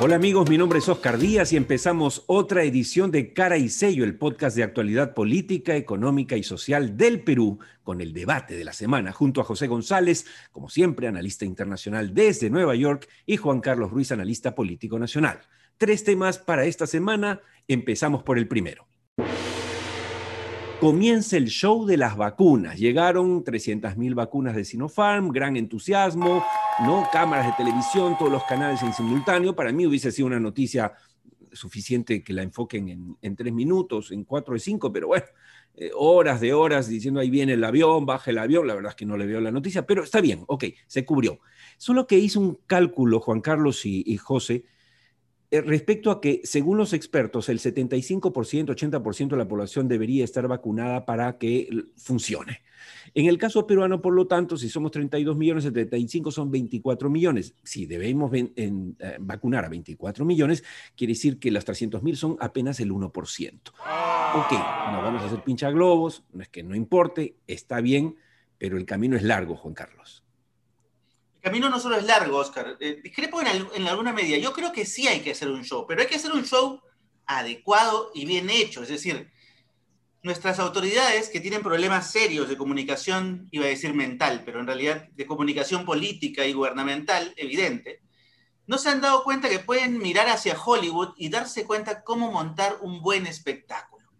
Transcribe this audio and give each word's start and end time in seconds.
Hola 0.00 0.14
amigos, 0.14 0.48
mi 0.48 0.56
nombre 0.56 0.78
es 0.78 0.88
Oscar 0.88 1.18
Díaz 1.18 1.52
y 1.52 1.56
empezamos 1.56 2.22
otra 2.28 2.62
edición 2.62 3.10
de 3.10 3.32
Cara 3.32 3.56
y 3.56 3.68
Sello, 3.68 4.04
el 4.04 4.16
podcast 4.16 4.56
de 4.56 4.62
actualidad 4.62 5.12
política, 5.12 5.74
económica 5.74 6.36
y 6.36 6.44
social 6.44 6.96
del 6.96 7.24
Perú, 7.24 7.58
con 7.82 8.00
el 8.00 8.12
debate 8.12 8.56
de 8.56 8.64
la 8.64 8.72
semana, 8.72 9.10
junto 9.10 9.40
a 9.40 9.44
José 9.44 9.66
González, 9.66 10.24
como 10.52 10.68
siempre, 10.68 11.08
analista 11.08 11.44
internacional 11.44 12.14
desde 12.14 12.48
Nueva 12.48 12.76
York, 12.76 13.08
y 13.26 13.38
Juan 13.38 13.60
Carlos 13.60 13.90
Ruiz, 13.90 14.12
analista 14.12 14.54
político 14.54 15.00
nacional. 15.00 15.40
Tres 15.78 16.04
temas 16.04 16.38
para 16.38 16.64
esta 16.64 16.86
semana, 16.86 17.40
empezamos 17.66 18.22
por 18.22 18.38
el 18.38 18.46
primero 18.46 18.86
comienza 20.80 21.36
el 21.36 21.48
show 21.48 21.86
de 21.86 21.96
las 21.96 22.16
vacunas. 22.16 22.78
Llegaron 22.78 23.44
300.000 23.44 24.14
vacunas 24.14 24.54
de 24.54 24.64
Sinopharm, 24.64 25.30
gran 25.30 25.56
entusiasmo, 25.56 26.44
¿no? 26.84 27.08
Cámaras 27.12 27.46
de 27.46 27.64
televisión, 27.64 28.16
todos 28.16 28.30
los 28.30 28.44
canales 28.44 28.82
en 28.82 28.92
simultáneo. 28.92 29.56
Para 29.56 29.72
mí 29.72 29.86
hubiese 29.86 30.12
sido 30.12 30.26
una 30.26 30.38
noticia 30.38 30.92
suficiente 31.52 32.22
que 32.22 32.32
la 32.32 32.42
enfoquen 32.42 33.16
en, 33.20 33.36
tres 33.36 33.52
minutos, 33.52 34.12
en 34.12 34.22
cuatro 34.24 34.54
o 34.54 34.58
cinco, 34.58 34.92
pero 34.92 35.08
bueno, 35.08 35.26
eh, 35.74 35.90
horas 35.96 36.40
de 36.40 36.52
horas 36.52 36.88
diciendo 36.88 37.18
ahí 37.18 37.30
viene 37.30 37.54
el 37.54 37.64
avión, 37.64 38.06
baja 38.06 38.30
el 38.30 38.38
avión. 38.38 38.66
La 38.66 38.74
verdad 38.74 38.90
es 38.90 38.96
que 38.96 39.06
no 39.06 39.16
le 39.16 39.26
veo 39.26 39.40
la 39.40 39.50
noticia, 39.50 39.84
pero 39.84 40.04
está 40.04 40.20
bien, 40.20 40.44
ok, 40.46 40.64
se 40.86 41.04
cubrió. 41.04 41.40
Solo 41.76 42.06
que 42.06 42.18
hizo 42.18 42.38
un 42.38 42.60
cálculo, 42.66 43.18
Juan 43.20 43.40
Carlos 43.40 43.84
y, 43.84 44.16
José, 44.16 44.64
respecto 45.50 46.10
a 46.10 46.20
que, 46.20 46.40
según 46.44 46.76
los 46.76 46.92
expertos, 46.92 47.48
el 47.48 47.58
75%, 47.58 48.30
80% 48.30 49.28
de 49.28 49.36
la 49.36 49.48
población 49.48 49.88
debería 49.88 50.24
estar 50.24 50.46
vacunada 50.46 51.06
para 51.06 51.38
que 51.38 51.68
funcione. 51.96 52.60
En 53.14 53.26
el 53.26 53.38
caso 53.38 53.66
peruano, 53.66 54.00
por 54.00 54.12
lo 54.12 54.26
tanto, 54.26 54.56
si 54.56 54.68
somos 54.68 54.90
32 54.92 55.36
millones, 55.36 55.64
75 55.64 56.30
son 56.30 56.50
24 56.50 57.10
millones. 57.10 57.54
Si 57.62 57.86
debemos 57.86 58.30
eh, 58.34 58.72
vacunar 59.20 59.64
a 59.64 59.68
24 59.68 60.24
millones, 60.24 60.64
quiere 60.96 61.14
decir 61.14 61.38
que 61.38 61.50
las 61.50 61.64
300 61.64 62.02
mil 62.02 62.16
son 62.16 62.36
apenas 62.40 62.80
el 62.80 62.92
1%. 62.92 63.10
Ok, 63.10 64.52
no 64.52 65.02
vamos 65.02 65.22
a 65.22 65.26
hacer 65.26 65.42
pincha 65.42 65.70
globos, 65.70 66.24
no 66.32 66.42
es 66.42 66.48
que 66.48 66.62
no 66.62 66.74
importe, 66.74 67.36
está 67.46 67.80
bien, 67.80 68.16
pero 68.58 68.76
el 68.76 68.84
camino 68.84 69.16
es 69.16 69.22
largo, 69.22 69.56
Juan 69.56 69.74
Carlos. 69.74 70.22
El 71.38 71.42
camino 71.42 71.68
no 71.68 71.78
solo 71.78 71.96
es 71.96 72.04
largo, 72.04 72.36
Oscar. 72.36 72.76
Eh, 72.80 73.00
discrepo 73.02 73.40
en, 73.40 73.86
alguna 73.86 74.12
medida. 74.12 74.36
Yo 74.38 74.52
creo 74.52 74.72
que 74.72 74.84
sí 74.84 75.06
hay 75.06 75.20
que 75.20 75.30
hacer 75.30 75.48
un 75.48 75.64
show, 75.64 75.86
pero 75.86 76.00
hay 76.00 76.08
que 76.08 76.16
hacer 76.16 76.32
un 76.32 76.44
show 76.44 76.80
adecuado 77.26 78.10
y 78.12 78.24
bien 78.24 78.50
hecho. 78.50 78.82
Es 78.82 78.88
decir, 78.88 79.30
nuestras 80.22 80.58
autoridades 80.58 81.28
que 81.28 81.38
tienen 81.40 81.62
problemas 81.62 82.10
serios 82.10 82.48
de 82.48 82.56
comunicación, 82.56 83.46
iba 83.52 83.66
a 83.66 83.68
decir 83.68 83.94
mental, 83.94 84.42
pero 84.44 84.58
en 84.58 84.66
realidad 84.66 85.08
de 85.10 85.26
comunicación 85.26 85.84
política 85.84 86.44
y 86.44 86.52
gubernamental, 86.52 87.32
evidente, 87.36 88.02
no 88.66 88.76
se 88.76 88.88
han 88.88 89.00
dado 89.00 89.22
cuenta 89.22 89.48
que 89.48 89.60
pueden 89.60 89.98
mirar 89.98 90.28
hacia 90.28 90.60
Hollywood 90.60 91.14
y 91.16 91.28
darse 91.28 91.64
cuenta 91.64 92.02
cómo 92.02 92.32
montar 92.32 92.78
un 92.82 93.00
buen 93.00 93.26
espectáculo. 93.28 94.10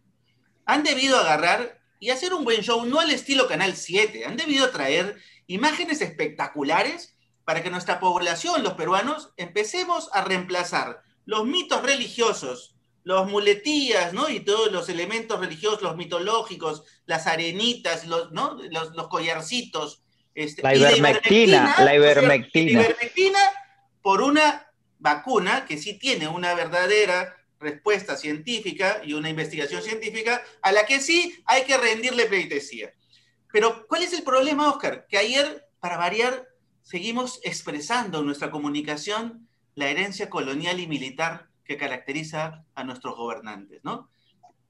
Han 0.66 0.84
debido 0.84 1.18
agarrar 1.18 1.80
y 2.00 2.10
hacer 2.10 2.32
un 2.34 2.44
buen 2.44 2.62
show, 2.62 2.84
no 2.86 3.00
al 3.00 3.10
estilo 3.10 3.46
Canal 3.46 3.76
7, 3.76 4.24
han 4.24 4.36
debido 4.36 4.70
traer 4.70 5.16
imágenes 5.46 6.00
espectaculares 6.00 7.16
para 7.44 7.62
que 7.62 7.70
nuestra 7.70 7.98
población, 7.98 8.62
los 8.62 8.74
peruanos, 8.74 9.30
empecemos 9.36 10.10
a 10.12 10.22
reemplazar 10.22 11.02
los 11.24 11.46
mitos 11.46 11.82
religiosos, 11.82 12.74
los 13.04 13.26
muletías, 13.28 14.12
¿no? 14.12 14.28
Y 14.28 14.40
todos 14.40 14.70
los 14.70 14.90
elementos 14.90 15.40
religiosos, 15.40 15.80
los 15.80 15.96
mitológicos, 15.96 16.84
las 17.06 17.26
arenitas, 17.26 18.06
los, 18.06 18.32
¿no? 18.32 18.58
los, 18.70 19.08
collarcitos. 19.08 20.02
Este, 20.34 20.62
la 20.62 20.74
ivermectina, 20.74 21.74
la 21.78 21.94
ivermectina. 21.94 22.80
La 22.80 22.86
ivermectina 22.86 23.38
por 24.02 24.20
una 24.20 24.70
vacuna 24.98 25.64
que 25.64 25.78
sí 25.78 25.98
tiene 25.98 26.28
una 26.28 26.54
verdadera 26.54 27.34
respuesta 27.60 28.16
científica 28.16 29.00
y 29.04 29.14
una 29.14 29.30
investigación 29.30 29.82
científica 29.82 30.42
a 30.62 30.72
la 30.72 30.86
que 30.86 31.00
sí 31.00 31.42
hay 31.46 31.64
que 31.64 31.76
rendirle 31.76 32.26
pleitesía. 32.26 32.92
Pero, 33.52 33.86
¿cuál 33.88 34.02
es 34.02 34.12
el 34.12 34.22
problema, 34.22 34.70
Oscar? 34.70 35.06
Que 35.08 35.18
ayer, 35.18 35.66
para 35.80 35.96
variar, 35.96 36.46
seguimos 36.82 37.40
expresando 37.42 38.20
en 38.20 38.26
nuestra 38.26 38.50
comunicación 38.50 39.48
la 39.74 39.88
herencia 39.88 40.28
colonial 40.28 40.80
y 40.80 40.86
militar 40.86 41.48
que 41.64 41.76
caracteriza 41.76 42.64
a 42.74 42.84
nuestros 42.84 43.16
gobernantes, 43.16 43.80
¿no? 43.84 44.10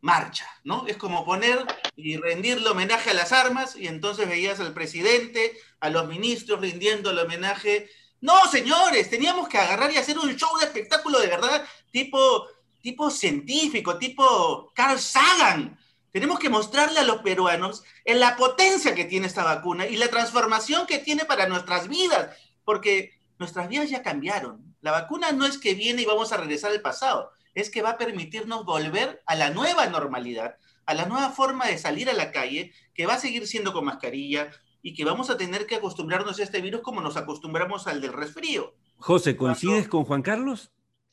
Marcha, 0.01 0.47
¿no? 0.65 0.87
Es 0.87 0.97
como 0.97 1.25
poner 1.25 1.65
y 1.97 2.17
rendirle 2.17 2.69
homenaje 2.69 3.11
a 3.11 3.15
las 3.15 3.33
armas 3.33 3.75
y 3.77 3.89
entonces 3.89 4.29
veías 4.29 4.61
al 4.61 4.75
presidente, 4.75 5.57
a 5.81 5.91
los 5.91 6.07
ministros 6.07 6.61
rindiendo 6.61 7.11
el 7.11 7.19
homenaje. 7.19 7.89
No, 8.21 8.47
señores, 8.51 9.11
teníamos 9.11 9.49
que 9.49 9.59
agarrar 9.59 9.93
y 9.93 9.97
hacer 9.97 10.19
un 10.19 10.37
show 10.37 10.57
de 10.59 10.67
espectáculo 10.67 11.21
de 11.21 11.29
verdad, 11.29 11.65
tipo, 11.91 12.47
tipo 12.81 13.11
científico, 13.11 13.99
tipo 13.99 14.73
Carl 14.75 14.99
Sagan, 14.99 15.79
tenemos 16.11 16.39
que 16.39 16.49
mostrarle 16.49 17.01
a 17.01 17.05
los 17.05 17.19
peruanos 17.19 17.85
en 18.05 18.21
la 18.21 18.37
potencia 18.37 18.95
que 18.95 19.05
tiene 19.05 19.27
esta 19.27 19.45
vacuna 19.45 19.87
y 19.87 19.97
la 19.97 20.09
transformación 20.09 20.87
que 20.87 20.99
tiene 20.99 21.25
para 21.25 21.49
nuestras 21.49 21.89
vidas, 21.89 22.37
porque 22.65 23.13
nuestras 23.39 23.69
vidas 23.69 23.91
ya 23.91 24.03
cambiaron. 24.03 24.75
La 24.81 24.93
vacuna 24.93 25.33
no 25.33 25.45
es 25.45 25.59
que 25.59 25.75
viene 25.75 26.03
y 26.03 26.07
vamos 26.07 26.33
a 26.33 26.39
regresar 26.39 26.71
al 26.71 26.81
pasado, 26.81 27.31
es 27.55 27.71
que 27.71 27.83
va 27.83 27.91
a 27.91 27.99
permitirnos 27.99 28.65
volver 28.65 29.23
a 29.27 29.35
la 29.35 29.51
nueva 29.51 29.87
normalidad, 29.87 30.57
a 30.87 30.95
la 30.95 31.07
nueva 31.07 31.31
forma 31.31 31.67
de 31.67 31.79
salir 31.79 32.09
a 32.09 32.15
la 32.15 32.33
calle, 32.33 32.73
que 32.95 33.07
va 33.07 33.15
a 33.15 33.21
seguir 33.21 33.47
siendo 33.47 33.73
con 33.73 33.85
mascarilla 33.85 34.51
y 34.81 34.95
que 34.95 35.05
vamos 35.05 35.29
a 35.29 35.37
tener 35.37 35.67
que 35.67 35.77
acostumbrarnos 35.77 36.39
a 36.39 36.43
este 36.43 36.61
virus 36.61 36.81
como 36.81 37.01
nos 37.01 37.17
acostumbramos 37.17 37.87
al 37.87 38.01
del 38.01 38.13
resfrío. 38.13 38.75
José, 38.97 39.37
¿coincides 39.37 39.89
con 39.89 40.05
Juan 40.05 40.23
Carlos? 40.23 40.71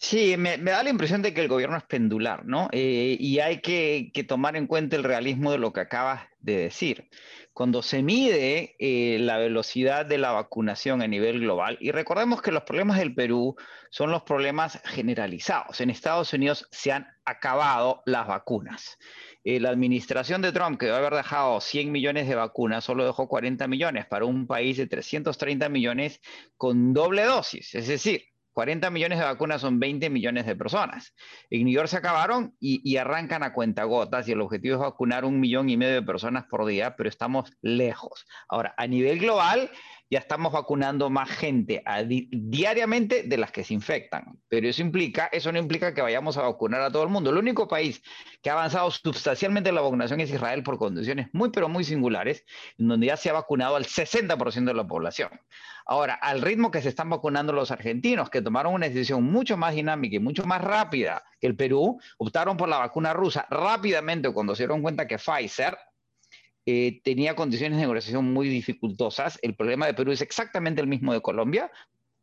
Sí, 0.08 0.38
me, 0.38 0.58
da 0.60 0.84
la 0.84 0.92
impresión 0.92 1.24
de 1.24 1.34
que 1.34 1.42
el 1.42 1.48
gobierno 1.48 1.78
es 1.78 1.84
pendular, 1.84 2.46
¿no? 2.46 2.70
Eh, 2.72 3.18
y 3.20 3.40
hay 3.40 3.60
que, 3.60 4.12
tomar 4.28 4.56
en 4.56 4.68
cuenta 4.68 4.96
el 4.96 5.04
realismo 5.04 5.52
de 5.52 5.58
lo 5.58 5.74
que 5.74 5.80
acabas 5.80 6.28
de 6.40 6.58
decir. 6.58 7.10
Cuando 7.54 7.82
se 7.82 8.04
mide 8.04 8.76
eh, 8.78 9.18
la 9.20 9.40
velocidad 9.40 10.06
de 10.06 10.20
la 10.20 10.32
vacunación 10.32 11.02
a 11.02 11.08
nivel 11.08 11.40
global, 11.40 11.80
y 11.82 11.90
recordemos 11.90 12.44
que 12.44 12.52
los 12.52 12.62
problemas 12.66 13.00
del 13.00 13.16
Perú 13.16 13.56
son 13.90 14.12
los 14.12 14.22
problemas 14.22 14.80
generalizados. 14.86 15.82
En 15.82 15.90
Estados 15.90 16.32
Unidos 16.34 16.68
se 16.70 16.92
han 16.92 17.08
acabado 17.26 18.04
las 18.06 18.28
vacunas. 18.28 19.00
Eh, 19.44 19.60
la 19.60 19.70
administración 19.72 20.44
de 20.44 20.52
Trump, 20.52 20.80
que 20.80 20.86
debe 20.86 21.00
haber 21.00 21.16
dejado 21.16 21.60
100 21.60 21.92
millones 21.92 22.28
de 22.28 22.36
vacunas, 22.36 22.84
solo 22.84 23.08
dejó 23.08 23.28
40 23.28 23.68
millones 23.68 24.06
para 24.06 24.26
un 24.26 24.46
país 24.46 24.78
de 24.78 24.86
330 24.86 25.68
millones 25.70 26.22
con 26.58 26.94
doble 26.94 27.24
dosis. 27.24 27.74
Es 27.74 27.88
decir, 27.88 28.35
40 28.56 28.90
millones 28.90 29.20
de 29.20 29.26
vacunas 29.26 29.60
son 29.60 29.82
20 29.82 30.10
millones 30.10 30.46
de 30.46 30.56
personas. 30.56 31.14
En 31.50 31.66
New 31.66 31.74
York 31.74 31.90
se 31.90 31.98
acabaron 31.98 32.56
y, 32.58 32.96
arrancan 32.96 33.44
a 33.44 33.52
cuentagotas 33.52 34.30
y 34.30 34.32
el 34.32 34.40
objetivo 34.40 34.76
es 34.76 34.82
vacunar 34.82 35.26
un 35.26 35.42
millón 35.42 35.70
y 35.70 35.76
medio 35.76 35.96
de 35.96 36.02
personas 36.02 36.46
por 36.46 36.66
día, 36.66 36.96
pero 36.96 37.10
estamos 37.10 37.52
lejos. 37.62 38.26
Ahora, 38.48 38.74
a 38.78 38.88
nivel 38.88 39.20
global, 39.20 39.70
ya 40.10 40.20
estamos 40.20 40.52
vacunando 40.52 41.10
más 41.10 41.30
gente 41.30 41.84
diariamente 42.32 43.24
de 43.24 43.38
las 43.38 43.52
que 43.52 43.64
se 43.64 43.74
infectan. 43.74 44.40
Pero 44.48 44.68
eso 44.68 44.82
implica, 44.82 45.28
eso 45.32 45.52
no 45.52 45.60
implica 45.60 45.94
que 45.94 46.02
vayamos 46.02 46.38
a 46.38 46.44
vacunar 46.44 46.82
a 46.82 46.92
todo 46.92 47.04
el 47.04 47.10
mundo. 47.10 47.32
El 47.32 47.38
único 47.38 47.68
país 47.68 48.02
que 48.42 48.50
ha 48.50 48.54
avanzado 48.54 48.90
sustancialmente 48.92 49.70
en 49.70 49.76
la 49.76 49.82
vacunación 49.82 50.20
es 50.20 50.30
Israel 50.30 50.64
por 50.64 50.78
condiciones 50.78 51.28
muy, 51.34 51.50
pero 51.50 51.70
muy 51.70 51.84
singulares, 51.84 52.46
en 52.78 52.88
donde 52.88 53.08
ya 53.08 53.18
se 53.18 53.30
ha 53.30 53.34
vacunado 53.34 53.76
al 53.76 53.86
60% 53.86 54.66
de 54.66 54.74
la 54.74 54.86
población. 54.86 55.30
Ahora, 55.88 56.16
al 56.16 56.42
ritmo 56.42 56.72
que 56.72 56.82
se 56.82 56.90
están 56.90 57.10
vacunando 57.10 57.54
los 57.54 57.70
argentinos, 57.72 58.30
que 58.30 58.42
tomaron 58.42 58.74
una 58.74 58.88
decisión 58.88 59.24
mucho 59.24 59.56
más 59.56 59.76
dinámica 59.76 60.16
y 60.16 60.20
mucho 60.20 60.46
más 60.46 60.62
rápida 60.62 61.24
que 61.40 61.48
el 61.48 61.56
Perú, 61.56 62.00
optaron 62.18 62.58
por 62.58 62.70
la 62.70 62.80
vacuna 62.80 63.14
rusa 63.14 63.46
rápidamente 63.50 64.32
cuando 64.32 64.56
se 64.56 64.64
dieron 64.64 64.82
cuenta 64.82 65.08
que 65.08 65.18
Pfizer 65.18 65.78
eh, 66.66 67.02
tenía 67.04 67.36
condiciones 67.36 67.78
de 67.78 67.84
negociación 67.84 68.34
muy 68.34 68.50
dificultosas. 68.50 69.38
El 69.42 69.56
problema 69.56 69.86
de 69.86 69.94
Perú 69.94 70.12
es 70.12 70.22
exactamente 70.22 70.82
el 70.82 70.88
mismo 70.88 71.14
de 71.14 71.22
Colombia, 71.22 71.72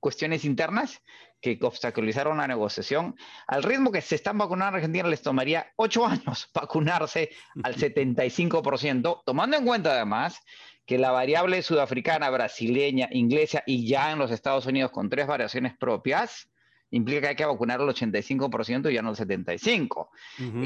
cuestiones 0.00 0.44
internas 0.44 1.00
que 1.40 1.58
obstaculizaron 1.62 2.38
la 2.38 2.48
negociación. 2.48 3.16
Al 3.46 3.62
ritmo 3.62 3.92
que 3.92 4.00
se 4.00 4.16
están 4.16 4.38
vacunando 4.38 4.70
en 4.70 4.74
Argentina 4.76 5.08
les 5.08 5.22
tomaría 5.22 5.72
ocho 5.76 6.06
años 6.06 6.48
vacunarse 6.52 7.30
al 7.62 7.76
75%, 7.76 9.22
tomando 9.24 9.56
en 9.56 9.64
cuenta 9.64 9.92
además 9.92 10.40
que 10.86 10.98
la 10.98 11.12
variable 11.12 11.62
sudafricana, 11.62 12.30
brasileña, 12.30 13.08
inglesa 13.12 13.62
y 13.66 13.86
ya 13.86 14.10
en 14.12 14.18
los 14.18 14.30
Estados 14.30 14.66
Unidos 14.66 14.90
con 14.90 15.08
tres 15.08 15.26
variaciones 15.26 15.76
propias, 15.78 16.48
implica 16.92 17.22
que 17.22 17.28
hay 17.28 17.36
que 17.36 17.44
vacunar 17.44 17.80
el 17.80 17.88
85% 17.88 18.90
y 18.90 18.94
ya 18.94 19.02
no 19.02 19.10
el 19.10 19.16
75%. 19.16 20.08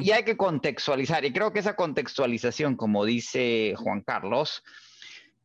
Y 0.03 0.11
hay 0.11 0.25
que 0.25 0.37
contextualizar, 0.37 1.25
y 1.25 1.33
creo 1.33 1.53
que 1.53 1.61
esa 1.61 1.77
contextualización, 1.77 2.77
como 2.77 3.05
dice 3.05 3.75
Juan 3.77 4.03
Carlos, 4.03 4.63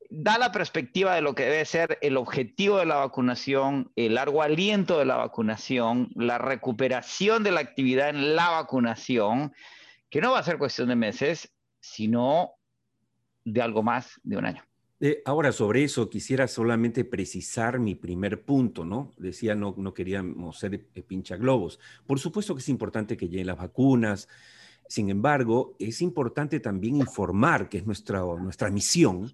da 0.09 0.37
la 0.37 0.51
perspectiva 0.51 1.15
de 1.15 1.21
lo 1.21 1.35
que 1.35 1.45
debe 1.45 1.63
ser 1.63 1.97
el 2.01 2.17
objetivo 2.17 2.79
de 2.79 2.85
la 2.85 2.95
vacunación, 2.95 3.91
el 3.95 4.15
largo 4.15 4.41
aliento 4.41 4.99
de 4.99 5.05
la 5.05 5.15
vacunación, 5.15 6.09
la 6.15 6.37
recuperación 6.37 7.43
de 7.43 7.51
la 7.51 7.61
actividad 7.61 8.09
en 8.09 8.35
la 8.35 8.49
vacunación, 8.49 9.53
que 10.09 10.19
no 10.19 10.33
va 10.33 10.39
a 10.39 10.43
ser 10.43 10.57
cuestión 10.57 10.89
de 10.89 10.97
meses, 10.97 11.53
sino 11.79 12.55
de 13.45 13.61
algo 13.61 13.83
más 13.83 14.19
de 14.23 14.37
un 14.37 14.45
año. 14.45 14.63
Eh, 15.03 15.23
ahora, 15.25 15.51
sobre 15.51 15.83
eso 15.83 16.11
quisiera 16.11 16.47
solamente 16.47 17.03
precisar 17.03 17.79
mi 17.79 17.95
primer 17.95 18.43
punto, 18.43 18.85
¿no? 18.85 19.11
Decía, 19.17 19.55
no, 19.55 19.73
no 19.75 19.95
queríamos 19.95 20.59
ser 20.59 20.75
eh, 20.93 21.01
pincha 21.01 21.37
globos. 21.37 21.79
Por 22.05 22.19
supuesto 22.19 22.53
que 22.53 22.61
es 22.61 22.69
importante 22.69 23.17
que 23.17 23.27
lleguen 23.27 23.47
las 23.47 23.57
vacunas. 23.57 24.29
Sin 24.87 25.09
embargo, 25.09 25.75
es 25.79 26.03
importante 26.03 26.59
también 26.59 26.97
informar, 26.97 27.67
que 27.67 27.79
es 27.79 27.85
nuestra, 27.87 28.19
nuestra 28.19 28.69
misión, 28.69 29.33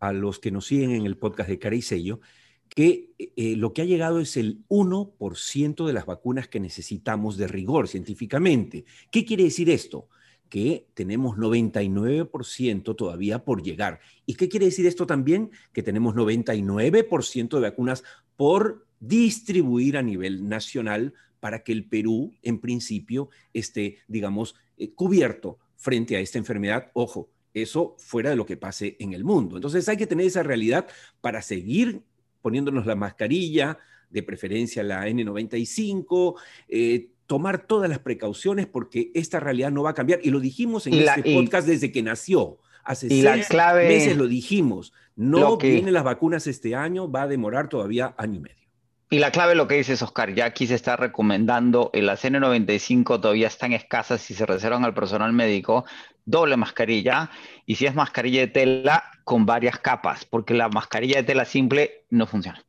a 0.00 0.12
los 0.12 0.38
que 0.38 0.50
nos 0.50 0.66
siguen 0.66 0.90
en 0.90 1.06
el 1.06 1.16
podcast 1.16 1.48
de 1.48 1.58
Cara 1.58 1.76
y 1.76 1.80
Sello, 1.80 2.20
que 2.68 3.14
eh, 3.18 3.56
lo 3.56 3.72
que 3.72 3.80
ha 3.80 3.86
llegado 3.86 4.20
es 4.20 4.36
el 4.36 4.66
1% 4.68 5.86
de 5.86 5.92
las 5.94 6.04
vacunas 6.04 6.48
que 6.48 6.60
necesitamos 6.60 7.38
de 7.38 7.48
rigor 7.48 7.88
científicamente. 7.88 8.84
¿Qué 9.10 9.24
quiere 9.24 9.44
decir 9.44 9.70
esto? 9.70 10.08
Que 10.48 10.86
tenemos 10.94 11.36
99% 11.36 12.96
todavía 12.96 13.44
por 13.44 13.62
llegar. 13.62 14.00
¿Y 14.24 14.34
qué 14.34 14.48
quiere 14.48 14.66
decir 14.66 14.86
esto 14.86 15.06
también? 15.06 15.50
Que 15.72 15.82
tenemos 15.82 16.14
99% 16.14 17.54
de 17.54 17.60
vacunas 17.60 18.04
por 18.36 18.86
distribuir 19.00 19.96
a 19.96 20.02
nivel 20.02 20.48
nacional 20.48 21.14
para 21.40 21.62
que 21.62 21.72
el 21.72 21.84
Perú, 21.84 22.34
en 22.42 22.60
principio, 22.60 23.28
esté, 23.52 23.98
digamos, 24.08 24.54
eh, 24.78 24.92
cubierto 24.92 25.58
frente 25.76 26.16
a 26.16 26.20
esta 26.20 26.38
enfermedad. 26.38 26.90
Ojo, 26.94 27.30
eso 27.54 27.94
fuera 27.98 28.30
de 28.30 28.36
lo 28.36 28.46
que 28.46 28.56
pase 28.56 28.96
en 28.98 29.12
el 29.12 29.24
mundo. 29.24 29.56
Entonces 29.56 29.88
hay 29.88 29.96
que 29.96 30.06
tener 30.06 30.26
esa 30.26 30.42
realidad 30.42 30.86
para 31.20 31.42
seguir 31.42 32.02
poniéndonos 32.42 32.86
la 32.86 32.94
mascarilla, 32.94 33.78
de 34.10 34.22
preferencia 34.22 34.82
la 34.82 35.08
N95, 35.08 36.34
eh, 36.68 37.08
tomar 37.26 37.66
todas 37.66 37.88
las 37.88 37.98
precauciones 37.98 38.66
porque 38.66 39.10
esta 39.14 39.40
realidad 39.40 39.70
no 39.70 39.82
va 39.82 39.90
a 39.90 39.94
cambiar. 39.94 40.20
Y 40.22 40.30
lo 40.30 40.40
dijimos 40.40 40.86
en 40.86 40.94
este 40.94 41.34
podcast 41.34 41.66
desde 41.66 41.92
que 41.92 42.02
nació. 42.02 42.58
Hace 42.84 43.08
seis 43.08 43.48
meses 43.50 44.16
lo 44.16 44.28
dijimos. 44.28 44.92
No 45.16 45.56
vienen 45.56 45.94
las 45.94 46.04
vacunas 46.04 46.46
este 46.46 46.74
año, 46.74 47.10
va 47.10 47.22
a 47.22 47.26
demorar 47.26 47.68
todavía 47.68 48.14
año 48.16 48.36
y 48.36 48.40
medio. 48.40 48.66
Y 49.08 49.20
la 49.20 49.30
clave 49.30 49.54
lo 49.54 49.68
que 49.68 49.76
dices, 49.76 50.02
Oscar, 50.02 50.34
ya 50.34 50.46
aquí 50.46 50.66
se 50.66 50.74
está 50.74 50.96
recomendando, 50.96 51.90
las 51.94 52.24
N95 52.24 53.20
todavía 53.20 53.46
están 53.46 53.72
escasas 53.72 54.28
y 54.30 54.34
se 54.34 54.44
reservan 54.46 54.84
al 54.84 54.94
personal 54.94 55.32
médico, 55.32 55.84
doble 56.24 56.56
mascarilla, 56.56 57.30
y 57.66 57.76
si 57.76 57.86
es 57.86 57.94
mascarilla 57.94 58.40
de 58.40 58.48
tela, 58.48 59.04
con 59.22 59.46
varias 59.46 59.78
capas, 59.78 60.24
porque 60.24 60.54
la 60.54 60.68
mascarilla 60.68 61.18
de 61.18 61.22
tela 61.22 61.44
simple 61.44 62.04
no 62.10 62.26
funciona. 62.26 62.64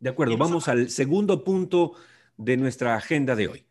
De 0.00 0.10
acuerdo, 0.10 0.36
vamos 0.36 0.66
al 0.66 0.90
segundo 0.90 1.44
punto 1.44 1.92
de 2.36 2.56
nuestra 2.56 2.96
agenda 2.96 3.36
de 3.36 3.48
hoy. 3.48 3.64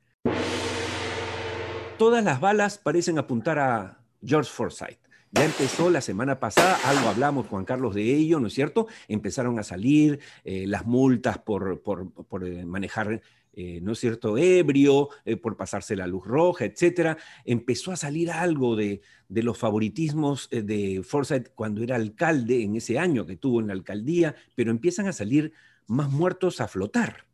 Todas 1.98 2.26
las 2.26 2.42
balas 2.42 2.78
parecen 2.78 3.18
apuntar 3.18 3.58
a 3.58 4.00
George 4.22 4.52
Forsyth. 4.52 5.00
Ya 5.32 5.46
empezó 5.46 5.90
la 5.90 6.02
semana 6.02 6.42
pasada, 6.42 6.78
algo 6.84 7.08
hablamos, 7.08 7.48
Juan 7.48 7.64
Carlos, 7.64 7.96
de 7.96 8.14
ello, 8.14 8.38
¿no 8.42 8.48
es 8.48 8.54
cierto? 8.54 8.88
Empezaron 9.08 9.60
a 9.60 9.64
salir 9.64 10.20
eh, 10.44 10.68
las 10.68 10.86
multas 10.86 11.38
por, 11.38 11.82
por, 11.82 12.12
eh, 12.46 12.66
manejar 12.66 13.22
eh, 13.54 13.80
¿no 13.82 13.94
es 13.94 14.00
cierto?, 14.00 14.38
ebrio, 14.38 15.08
por 15.42 15.56
pasarse 15.56 15.96
la 15.96 16.06
luz 16.06 16.26
roja, 16.28 16.66
etcétera. 16.66 17.18
Empezó 17.46 17.94
a 17.94 17.96
salir 17.96 18.30
algo 18.30 18.76
de, 18.76 19.02
los 19.30 19.58
favoritismos 19.58 20.50
de 20.50 21.02
Forsyth 21.02 21.54
cuando 21.56 21.82
era 21.82 21.96
alcalde 21.96 22.62
en 22.62 22.76
ese 22.76 23.00
año 23.00 23.26
que 23.26 23.38
tuvo 23.38 23.62
en 23.62 23.68
la 23.68 23.74
alcaldía, 23.74 24.36
pero 24.54 24.72
empiezan 24.72 25.08
a 25.08 25.14
salir 25.14 25.54
más 25.88 26.10
muertos 26.12 26.60
a 26.60 26.68
flotar. 26.68 27.25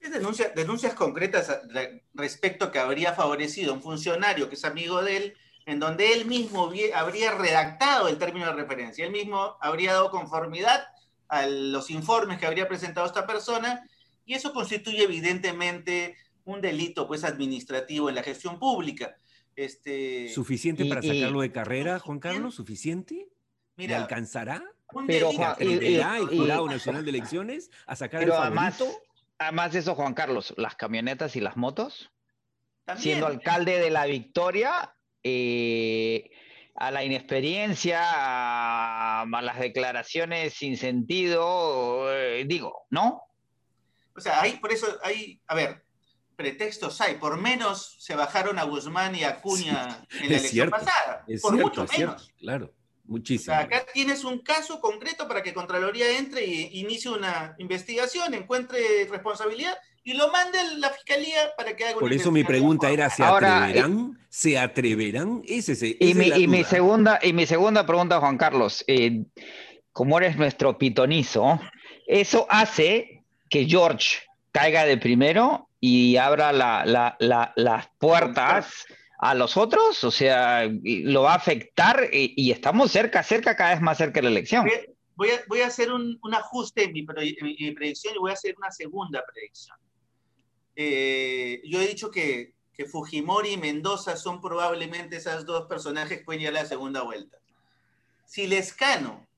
Es 0.00 0.10
denuncias 0.54 0.94
concretas 0.94 1.60
respecto 2.14 2.66
a 2.66 2.72
que 2.72 2.78
habría 2.78 3.12
favorecido 3.12 3.72
a 3.72 3.74
un 3.74 3.82
funcionario 3.82 4.48
que 4.48 4.54
es 4.54 4.64
amigo 4.64 5.02
de 5.02 5.16
él, 5.16 5.34
en 5.66 5.78
donde 5.78 6.14
él 6.14 6.24
mismo 6.24 6.72
habría 6.94 7.32
redactado 7.32 8.08
el 8.08 8.18
término 8.18 8.46
de 8.46 8.54
referencia, 8.54 9.04
él 9.04 9.12
mismo 9.12 9.56
habría 9.60 9.92
dado 9.92 10.10
conformidad 10.10 10.84
a 11.28 11.46
los 11.46 11.90
informes 11.90 12.38
que 12.38 12.46
habría 12.46 12.66
presentado 12.66 13.06
esta 13.06 13.26
persona 13.26 13.86
y 14.24 14.34
eso 14.34 14.52
constituye 14.52 15.04
evidentemente 15.04 16.16
un 16.44 16.60
delito 16.60 17.06
pues, 17.06 17.24
administrativo 17.24 18.08
en 18.08 18.14
la 18.14 18.22
gestión 18.22 18.58
pública. 18.58 19.16
Este, 19.54 20.28
¿Suficiente 20.28 20.86
para 20.86 21.02
sacarlo 21.02 21.42
de 21.42 21.52
carrera, 21.52 21.98
Juan 21.98 22.18
Carlos? 22.18 22.54
¿Suficiente? 22.54 23.28
Mira, 23.76 23.96
¿Le 23.96 24.02
alcanzará? 24.02 24.64
Pero 25.06 25.30
el 25.58 26.26
Jurado 26.26 26.66
Nacional 26.66 27.04
de 27.04 27.10
Elecciones 27.10 27.70
a 27.86 27.94
sacar 27.94 28.22
el 28.22 28.32
además, 28.32 28.82
además 29.40 29.72
de 29.72 29.80
eso, 29.80 29.94
Juan 29.94 30.14
Carlos, 30.14 30.54
las 30.56 30.76
camionetas 30.76 31.34
y 31.34 31.40
las 31.40 31.56
motos, 31.56 32.12
siendo 32.96 33.26
alcalde 33.26 33.78
de 33.78 33.90
la 33.90 34.04
Victoria, 34.04 34.94
eh, 35.22 36.30
a 36.74 36.90
la 36.90 37.04
inexperiencia, 37.04 38.00
a, 38.02 39.26
las 39.42 39.58
declaraciones 39.58 40.54
sin 40.54 40.76
sentido, 40.76 42.12
eh, 42.14 42.44
digo, 42.46 42.86
¿no? 42.90 43.22
O 44.14 44.20
sea, 44.20 44.42
hay, 44.42 44.58
por 44.58 44.72
eso 44.72 44.86
hay, 45.02 45.40
a 45.46 45.54
ver, 45.54 45.84
pretextos 46.36 47.00
hay. 47.00 47.14
Por 47.14 47.40
menos 47.40 47.96
se 47.98 48.14
bajaron 48.14 48.58
a 48.58 48.64
Guzmán 48.64 49.14
y 49.14 49.24
a 49.24 49.40
Cuña 49.40 50.06
en 50.10 50.30
la 50.30 50.36
elección 50.36 50.68
pasada. 50.68 51.24
por 51.40 51.56
mucho 51.56 51.86
menos. 51.96 52.30
claro, 52.38 52.74
muchísimo. 53.10 53.54
O 53.54 53.56
sea, 53.56 53.66
acá 53.66 53.84
tienes 53.92 54.24
un 54.24 54.38
caso 54.38 54.80
concreto 54.80 55.28
para 55.28 55.42
que 55.42 55.52
Contraloría 55.52 56.18
entre 56.18 56.44
e 56.44 56.70
inicie 56.72 57.10
una 57.10 57.54
investigación, 57.58 58.32
encuentre 58.34 59.06
responsabilidad 59.10 59.76
y 60.02 60.14
lo 60.14 60.30
mande 60.30 60.58
la 60.78 60.90
fiscalía 60.90 61.52
para 61.56 61.76
que 61.76 61.84
haga 61.84 61.92
una 61.94 62.00
Por 62.00 62.12
eso 62.12 62.30
mi 62.30 62.44
pregunta 62.44 62.88
era, 62.88 63.10
¿se 63.10 63.22
atreverán? 63.22 64.16
Eh, 64.18 64.24
¿Se 64.30 64.58
atreverán? 64.58 65.42
Ese, 65.46 65.72
ese, 65.72 65.96
y, 66.00 66.14
mi, 66.14 66.28
y 66.28 66.46
mi, 66.46 66.64
segunda, 66.64 67.18
y 67.22 67.32
mi 67.32 67.44
segunda 67.46 67.84
pregunta, 67.84 68.20
Juan 68.20 68.38
Carlos, 68.38 68.82
eh, 68.86 69.24
como 69.92 70.18
eres 70.18 70.36
nuestro 70.36 70.78
pitonizo, 70.78 71.60
eso 72.06 72.46
hace 72.48 73.24
que 73.50 73.66
George 73.66 74.18
caiga 74.52 74.84
de 74.84 74.96
primero 74.96 75.68
y 75.80 76.16
abra 76.16 76.52
las 76.52 77.88
puertas 77.98 78.86
a 79.20 79.34
los 79.34 79.56
otros? 79.56 80.02
O 80.02 80.10
sea, 80.10 80.66
¿lo 80.82 81.22
va 81.22 81.34
a 81.34 81.36
afectar? 81.36 82.08
Y, 82.10 82.50
estamos 82.50 82.90
cerca, 82.90 83.22
cerca, 83.22 83.54
cada 83.54 83.74
vez 83.74 83.82
más 83.82 83.98
cerca 83.98 84.20
de 84.20 84.24
la 84.24 84.30
elección. 84.30 84.66
Voy 85.14 85.60
a, 85.60 85.66
hacer 85.66 85.92
un, 85.92 86.18
ajuste 86.32 86.84
en 86.84 86.92
mi, 86.94 87.02
predicción 87.02 88.14
y 88.14 88.18
voy 88.18 88.30
a 88.30 88.34
hacer 88.34 88.54
una 88.56 88.70
segunda 88.70 89.22
predicción. 89.30 89.76
Eh, 90.74 91.60
yo 91.64 91.80
he 91.80 91.86
dicho 91.86 92.10
que, 92.10 92.54
Fujimori 92.90 93.50
y 93.50 93.56
Mendoza 93.58 94.16
son 94.16 94.40
probablemente 94.40 95.16
esas 95.16 95.44
dos 95.44 95.66
personajes 95.66 96.16
que 96.16 96.24
pueden 96.24 96.46
a 96.46 96.50
la 96.50 96.64
segunda 96.64 97.02
vuelta. 97.02 97.36
Si 98.24 98.46
Lescano 98.46 99.28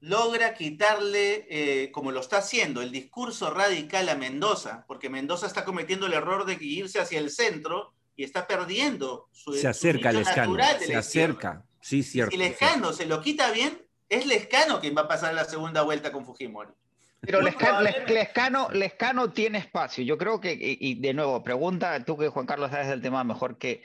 logra 0.00 0.52
quitarle, 0.52 1.46
eh, 1.48 1.90
como 1.92 2.12
lo 2.12 2.20
está 2.20 2.38
haciendo, 2.38 2.82
el 2.82 2.92
discurso 2.92 3.48
radical 3.48 4.10
a 4.10 4.16
Mendoza, 4.16 4.84
porque 4.86 5.08
Mendoza 5.08 5.46
está 5.46 5.64
cometiendo 5.64 6.04
el 6.04 6.12
error 6.12 6.44
de 6.44 6.58
irse 6.60 7.00
hacia 7.00 7.20
el 7.20 7.30
centro 7.30 7.94
y 8.18 8.24
está 8.24 8.48
perdiendo 8.48 9.28
su 9.30 9.54
Se 9.54 9.68
acerca 9.68 10.08
al 10.08 10.16
escano, 10.16 10.56
se 10.80 10.96
acerca, 10.96 11.64
sí, 11.80 12.02
cierto. 12.02 12.32
Si 12.32 12.36
Lescano 12.36 12.92
se 12.92 13.06
lo 13.06 13.22
quita 13.22 13.52
bien, 13.52 13.80
es 14.08 14.26
Lescano 14.26 14.80
quien 14.80 14.96
va 14.96 15.02
a 15.02 15.08
pasar 15.08 15.34
la 15.34 15.44
segunda 15.44 15.82
vuelta 15.82 16.10
con 16.10 16.26
Fujimori. 16.26 16.72
Pero 17.20 17.40
Lescano, 17.40 18.70
Lescano, 18.72 19.32
tiene 19.32 19.58
espacio. 19.58 20.02
Yo 20.02 20.18
creo 20.18 20.40
que, 20.40 20.56
y, 20.60 20.96
de 20.96 21.14
nuevo, 21.14 21.44
pregunta 21.44 22.04
tú 22.04 22.18
que 22.18 22.26
Juan 22.26 22.46
Carlos 22.46 22.72
sabes 22.72 22.88
del 22.88 23.00
tema 23.00 23.22
mejor 23.22 23.56
que, 23.56 23.84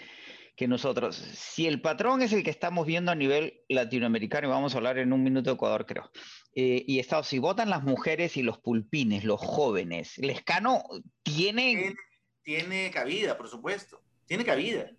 que 0.55 0.67
nosotros. 0.67 1.15
Si 1.15 1.67
el 1.67 1.79
patrón 1.79 2.23
es 2.23 2.33
el 2.33 2.43
que 2.43 2.49
estamos 2.49 2.87
viendo 2.87 3.11
a 3.11 3.15
nivel 3.15 3.61
latinoamericano, 3.69 4.47
y 4.47 4.49
vamos 4.49 4.73
a 4.73 4.77
hablar 4.77 4.97
en 4.97 5.13
un 5.13 5.21
minuto 5.21 5.51
de 5.51 5.55
Ecuador, 5.55 5.85
creo, 5.85 6.09
eh, 6.55 6.83
y 6.87 6.97
Estados, 6.97 7.27
si 7.27 7.37
votan 7.37 7.69
las 7.69 7.83
mujeres 7.83 8.35
y 8.35 8.41
los 8.41 8.57
pulpines, 8.57 9.25
los 9.25 9.39
jóvenes, 9.39 10.17
¿Lescano 10.17 10.83
tiene... 11.21 11.93
tiene... 12.41 12.89
cabida, 12.89 13.37
por 13.37 13.47
supuesto. 13.47 14.01
Tiene 14.33 14.45
cabida. 14.45 14.89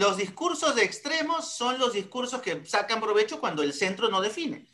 los 0.00 0.16
discursos 0.16 0.74
de 0.74 0.82
extremos 0.82 1.54
son 1.54 1.78
los 1.78 1.92
discursos 1.92 2.42
que 2.42 2.66
sacan 2.66 3.00
provecho 3.00 3.38
cuando 3.38 3.62
el 3.62 3.72
centro 3.72 4.10
no 4.10 4.20
define. 4.20 4.66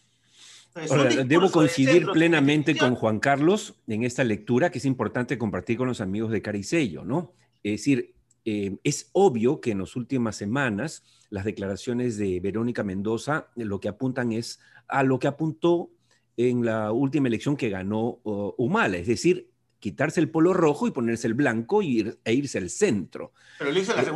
debo 1.27 1.51
coincidir 1.51 2.07
plenamente 2.07 2.75
con 2.75 2.95
Juan 2.95 3.19
Carlos 3.19 3.75
en 3.87 4.05
esta 4.05 4.25
lectura 4.25 4.71
que 4.71 4.79
es 4.79 4.87
importante 4.87 5.37
compartir 5.37 5.77
con 5.77 5.89
los 5.89 6.01
amigos 6.01 6.31
de 6.31 6.41
Caricello, 6.41 7.05
¿no? 7.05 7.35
Es 7.63 7.73
decir, 7.73 8.15
eh, 8.47 8.79
es 8.83 9.11
obvio 9.13 9.61
que 9.61 9.73
en 9.73 9.81
las 9.81 9.95
últimas 9.95 10.37
semanas 10.37 11.05
las 11.29 11.45
declaraciones 11.45 12.17
de 12.17 12.41
Verónica 12.41 12.83
Mendoza 12.83 13.49
lo 13.57 13.79
que 13.79 13.89
apuntan 13.89 14.33
es 14.33 14.59
a 14.89 15.03
lo 15.03 15.19
que 15.19 15.29
apuntó 15.29 15.91
en 16.39 16.65
la 16.65 16.93
última 16.93 17.29
elección 17.29 17.59
que 17.59 17.69
ganó 17.69 18.21
Humala, 18.57 18.97
es 18.97 19.07
decir, 19.07 19.51
quitarse 19.87 20.19
el 20.19 20.31
polo 20.31 20.53
rojo 20.53 20.89
y 20.89 20.91
ponerse 20.91 21.29
el 21.29 21.35
blanco 21.35 21.81
e 21.81 22.33
irse 22.33 22.59
al 22.59 22.71
centro. 22.71 23.33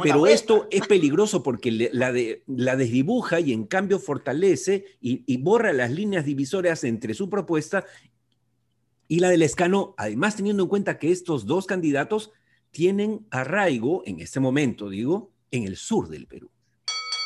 Pero, 0.03 0.27
esto 0.27 0.67
es 0.69 0.85
peligroso 0.89 1.45
porque 1.45 1.71
la, 1.93 2.11
desdibuja 2.77 3.39
y 3.39 3.53
en 3.53 3.67
cambio 3.67 4.01
fortalece 4.01 4.85
y, 5.01 5.23
y 5.33 5.37
borra 5.37 5.73
las 5.73 5.93
líneas 5.93 6.25
divisorias 6.25 6.83
entre 6.83 7.15
su 7.15 7.31
propuesta 7.31 7.85
y 9.07 9.21
la 9.21 9.29
del 9.29 9.43
escano, 9.43 9.95
además 9.97 10.35
teniendo 10.35 10.65
en 10.65 10.69
cuenta 10.69 10.99
que 10.99 11.13
estos 11.13 11.47
dos 11.47 11.67
candidatos 11.67 12.33
tienen 12.73 13.25
arraigo, 13.31 14.03
en 14.07 14.19
este 14.19 14.41
momento 14.41 14.89
digo, 14.89 15.31
en 15.53 15.69
el 15.69 15.77
sur 15.77 16.09
del 16.09 16.27
Perú. 16.27 16.51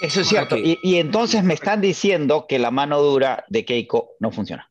Eso 0.02 0.20
es 0.20 0.28
cierto. 0.28 0.58
Y, 0.58 0.96
entonces 0.96 1.42
me 1.42 1.54
están 1.54 1.80
diciendo 1.80 2.44
que 2.46 2.58
la 2.58 2.70
mano 2.70 3.00
dura 3.00 3.46
de 3.48 3.64
Keiko 3.64 4.16
no 4.20 4.30
funciona. 4.32 4.70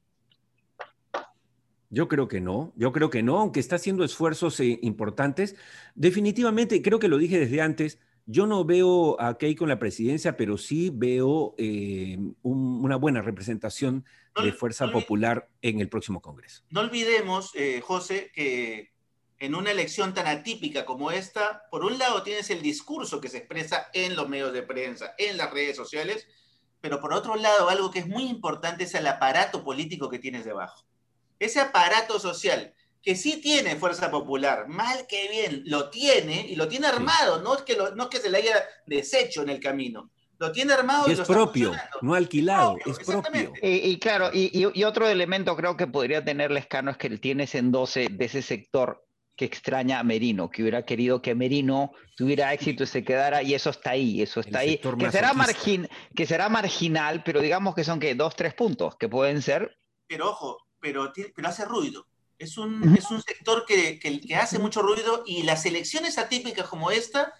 Yo 1.93 2.07
creo 2.07 2.27
que 2.27 2.41
no, 2.41 2.73
yo 2.75 2.91
creo 2.91 3.11
que 3.11 3.21
no, 3.21 3.37
aunque 3.37 3.59
está 3.59 3.75
haciendo 3.75 4.03
esfuerzos 4.03 4.59
eh, 4.59 4.79
importantes. 4.81 5.55
Definitivamente, 5.93 6.81
creo 6.81 6.97
que 6.97 7.07
lo 7.07 7.19
dije 7.19 7.37
desde 7.37 7.61
antes, 7.61 7.99
yo 8.25 8.47
no 8.47 8.65
veo 8.65 9.21
a 9.21 9.37
Keiko 9.37 9.65
en 9.65 9.69
la 9.69 9.77
presidencia, 9.77 10.35
pero 10.35 10.57
sí 10.57 10.89
veo 10.91 11.53
eh, 11.59 12.17
una 12.41 12.95
buena 12.95 13.21
representación 13.21 14.05
de 14.41 14.51
Fuerza 14.53 14.91
Popular 14.91 15.47
en 15.61 15.81
el 15.81 15.87
próximo 15.87 16.19
Congreso. 16.19 16.63
No 16.71 16.79
olvidemos, 16.81 17.51
eh, 17.53 17.79
José, 17.83 18.31
que 18.33 18.91
en 19.37 19.53
una 19.53 19.69
elección 19.69 20.15
tan 20.15 20.25
atípica 20.25 20.85
como 20.85 21.11
esta, 21.11 21.61
por 21.69 21.85
un 21.85 21.99
lado 21.99 22.23
tienes 22.23 22.49
el 22.49 22.63
discurso 22.63 23.21
que 23.21 23.29
se 23.29 23.37
expresa 23.37 23.89
en 23.93 24.15
los 24.15 24.27
medios 24.27 24.51
de 24.51 24.63
prensa, 24.63 25.13
en 25.19 25.37
las 25.37 25.53
redes 25.53 25.77
sociales, 25.77 26.27
pero 26.81 26.99
por 26.99 27.13
otro 27.13 27.35
lado, 27.35 27.69
algo 27.69 27.91
que 27.91 27.99
es 27.99 28.07
muy 28.07 28.23
importante 28.23 28.85
es 28.85 28.95
el 28.95 29.05
aparato 29.05 29.63
político 29.63 30.09
que 30.09 30.17
tienes 30.17 30.43
debajo. 30.43 30.87
Ese 31.43 31.59
aparato 31.59 32.19
social 32.19 32.73
que 33.01 33.15
sí 33.15 33.41
tiene 33.41 33.75
fuerza 33.75 34.09
popular, 34.09 34.67
mal 34.69 35.05
que 35.07 35.27
bien, 35.27 35.63
lo 35.65 35.89
tiene 35.89 36.47
y 36.47 36.55
lo 36.55 36.69
tiene 36.69 36.87
armado, 36.87 37.41
no, 37.41 37.55
es 37.55 37.63
que 37.63 37.77
no 37.95 38.09
que 38.09 38.19
se 38.19 38.29
le 38.29 38.37
haya 38.37 38.63
deshecho 38.85 39.41
en 39.41 39.49
el 39.49 39.59
camino. 39.59 40.09
Lo 40.39 40.51
tiene 40.51 40.73
armado 40.73 41.09
y, 41.09 41.13
es 41.13 41.21
propio, 41.21 41.73
no 42.01 42.15
alquilado, 42.15 42.77
es 42.85 42.97
propio. 42.99 43.53
Y, 43.61 43.99
claro, 43.99 44.29
y, 44.33 44.83
otro 44.83 45.07
elemento 45.07 45.55
creo 45.55 45.77
que 45.77 45.85
podría 45.85 46.23
tener 46.23 46.49
Lescano 46.49 46.91
es 46.91 46.97
que 46.97 47.07
él 47.07 47.19
tiene 47.19 47.43
ese 47.43 47.59
endose 47.59 48.07
de 48.09 48.25
ese 48.25 48.41
sector 48.41 49.05
que 49.35 49.45
extraña 49.45 49.99
a 49.99 50.03
Merino, 50.03 50.49
que 50.49 50.61
hubiera 50.61 50.85
querido 50.85 51.21
que 51.21 51.35
Merino 51.35 51.91
tuviera 52.15 52.53
éxito 52.53 52.83
y 52.83 52.87
se 52.87 53.03
quedara, 53.03 53.41
y 53.41 53.53
eso 53.53 53.69
está 53.69 53.91
ahí, 53.91 54.21
eso 54.21 54.39
está 54.39 54.59
ahí, 54.59 54.77
que 54.77 55.11
será, 55.11 55.33
margin, 55.33 55.89
que 56.15 56.25
será 56.25 56.49
marginal, 56.49 57.23
pero 57.23 57.41
digamos 57.41 57.75
que 57.75 57.83
son 57.83 57.99
que 57.99 58.15
dos, 58.15 58.35
tres 58.35 58.53
puntos, 58.53 58.95
que 58.95 59.09
pueden 59.09 59.41
ser. 59.41 59.77
Pero 60.07 60.29
ojo, 60.29 60.57
pero, 60.83 61.13
pero 61.33 61.47
hace 61.47 61.63
ruido. 61.63 62.05
Es 62.37 62.57
un, 62.57 62.95
es 62.97 63.09
un 63.09 63.21
sector 63.21 63.65
que, 63.65 63.99
que, 63.99 64.35
hace 64.35 64.59
mucho 64.59 64.81
ruido 64.81 65.23
y 65.25 65.43
las 65.43 65.65
elecciones 65.65 66.17
atípicas 66.17 66.67
como 66.67 66.91
esta 66.91 67.33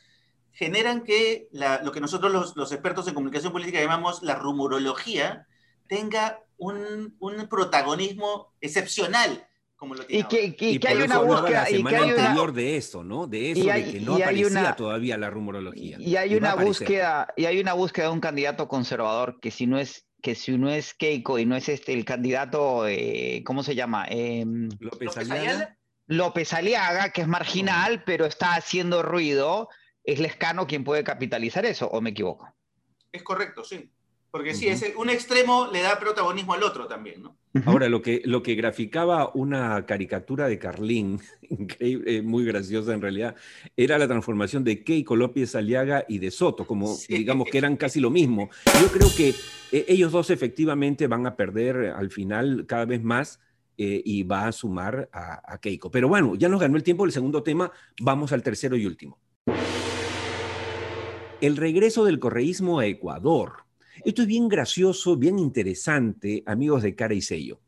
generan 0.54 1.04
que 1.04 1.50
lo 1.52 1.92
que 1.92 2.00
nosotros 2.00 2.32
los, 2.32 2.56
los, 2.56 2.72
expertos 2.72 3.08
en 3.08 3.14
comunicación 3.14 3.52
política 3.52 3.82
llamamos 3.82 4.24
la 4.24 4.36
rumorología 4.36 5.46
tenga 5.88 6.40
un, 6.58 7.18
un 7.20 7.48
protagonismo 7.50 8.54
excepcional 8.62 9.46
y 10.08 10.24
que, 10.24 10.56
que, 10.56 10.88
hay 10.88 11.02
una 11.02 11.20
búsqueda. 11.20 11.70
y 11.70 11.84
que 11.84 11.96
hay 11.96 12.10
anterior 12.10 12.54
de 12.54 12.78
eso, 12.78 13.04
¿no? 13.04 13.28
De 13.28 13.52
eso, 13.52 13.66
de 13.66 13.92
que 13.92 14.00
no 14.00 14.16
aparecía 14.16 14.76
todavía 14.76 15.18
la 15.18 15.30
rumorología. 15.30 15.98
Y 16.00 16.16
hay 16.16 16.36
una 16.36 16.56
búsqueda, 16.56 17.28
y 17.36 17.46
hay 17.46 17.60
una 17.60 17.74
búsqueda 17.74 18.08
de 18.08 18.12
un 18.14 18.20
candidato 18.20 18.68
conservador 18.68 19.40
que 19.42 19.52
si 19.52 19.68
no 19.68 19.78
es 19.78 20.06
que 20.24 20.36
si 20.36 20.54
uno 20.54 20.72
es 20.72 20.94
Keiko 20.94 21.38
y 21.38 21.46
no 21.46 21.58
es 21.58 21.68
este 21.68 21.94
el 21.94 22.06
candidato, 22.06 22.88
eh, 22.88 23.44
¿cómo 23.46 23.62
se 23.62 23.76
llama? 23.76 24.06
Em, 24.08 24.70
López 24.80 25.18
Aliaga. 25.18 25.78
López 26.08 26.54
Aliaga, 26.54 27.10
que 27.10 27.22
es 27.22 27.28
marginal, 27.28 28.04
pero 28.06 28.26
está 28.26 28.56
haciendo 28.56 29.04
ruido, 29.04 29.68
es 30.04 30.20
Lescano 30.20 30.66
quien 30.66 30.86
puede 30.86 31.04
capitalizar 31.04 31.66
eso, 31.66 31.88
¿o 31.90 32.00
me 32.00 32.12
equivoco? 32.12 32.48
Es 33.12 33.22
correcto, 33.22 33.66
sí. 33.66 33.92
Porque 34.34 34.56
sí, 34.56 34.68
es 34.68 34.84
un 34.98 35.12
extremo 35.12 35.70
le 35.72 35.84
da 35.84 36.00
protagonismo 36.00 36.54
al 36.54 36.64
otro 36.64 36.88
también, 36.88 37.22
¿no? 37.22 37.38
Ahora, 37.68 37.88
lo 37.88 38.02
que, 38.02 38.24
lo 38.26 38.42
que 38.42 38.56
graficaba 38.56 39.30
una 39.36 39.86
caricatura 39.86 40.48
de 40.48 40.58
Carlín, 40.58 41.22
eh, 41.80 42.24
muy 42.24 42.44
graciosa 42.44 42.96
en 42.96 43.02
realidad, 43.02 43.36
era 43.78 44.00
la 44.00 44.08
transformación 44.08 44.64
de 44.64 44.84
Keiko 44.84 45.16
López 45.16 45.54
Aliaga 45.54 46.06
y 46.10 46.18
de 46.18 46.32
Soto, 46.32 46.66
como 46.66 46.98
digamos 47.08 47.48
que 47.48 47.60
eran 47.60 47.78
casi 47.78 48.00
lo 48.00 48.10
mismo. 48.10 48.50
Yo 48.82 48.88
creo 48.88 49.08
que 49.16 49.36
eh, 49.72 49.86
ellos 49.88 50.12
dos 50.12 50.32
efectivamente 50.32 51.06
van 51.06 51.28
a 51.28 51.36
perder 51.36 51.94
al 51.96 52.10
final 52.10 52.66
cada 52.66 52.86
vez 52.86 53.04
más 53.04 53.40
eh, 53.78 54.02
y 54.04 54.24
va 54.24 54.48
a 54.48 54.52
sumar 54.52 55.10
a, 55.14 55.44
a 55.54 55.60
Keiko. 55.60 55.92
Pero 55.92 56.08
bueno, 56.08 56.34
ya 56.34 56.50
nos 56.50 56.60
ganó 56.60 56.76
el 56.76 56.82
tiempo 56.82 57.06
el 57.06 57.12
segundo 57.12 57.44
tema, 57.44 57.72
vamos 58.02 58.34
al 58.34 58.42
tercero 58.42 58.76
y 58.78 58.88
último. 58.88 59.20
El 61.40 61.56
regreso 61.56 62.04
del 62.04 62.18
correísmo 62.18 62.80
a 62.80 62.88
Ecuador. 62.88 63.64
Esto 64.04 64.22
es 64.24 64.28
bien 64.28 64.48
gracioso, 64.48 65.18
bien 65.18 65.40
interesante, 65.40 66.44
amigos 66.46 66.84
de 66.84 66.96
cara 66.96 67.14
y 67.14 67.22
sello. 67.22 67.60